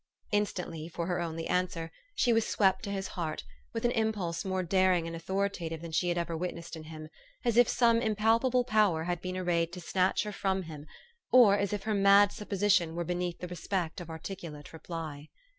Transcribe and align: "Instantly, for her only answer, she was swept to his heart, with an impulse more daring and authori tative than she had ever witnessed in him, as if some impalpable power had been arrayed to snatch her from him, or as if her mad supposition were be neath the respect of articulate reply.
"Instantly, 0.31 0.89
for 0.89 1.05
her 1.05 1.19
only 1.21 1.45
answer, 1.45 1.91
she 2.15 2.33
was 2.33 2.47
swept 2.47 2.81
to 2.81 2.89
his 2.89 3.09
heart, 3.09 3.43
with 3.71 3.85
an 3.85 3.91
impulse 3.91 4.43
more 4.43 4.63
daring 4.63 5.05
and 5.05 5.15
authori 5.15 5.47
tative 5.47 5.79
than 5.81 5.91
she 5.91 6.09
had 6.09 6.17
ever 6.17 6.35
witnessed 6.35 6.75
in 6.75 6.85
him, 6.85 7.07
as 7.45 7.55
if 7.55 7.69
some 7.69 8.01
impalpable 8.01 8.63
power 8.63 9.03
had 9.03 9.21
been 9.21 9.37
arrayed 9.37 9.71
to 9.73 9.79
snatch 9.79 10.23
her 10.23 10.31
from 10.31 10.63
him, 10.63 10.87
or 11.31 11.55
as 11.55 11.71
if 11.71 11.83
her 11.83 11.93
mad 11.93 12.31
supposition 12.31 12.95
were 12.95 13.03
be 13.05 13.13
neath 13.13 13.37
the 13.41 13.47
respect 13.47 14.01
of 14.01 14.09
articulate 14.09 14.73
reply. 14.73 15.29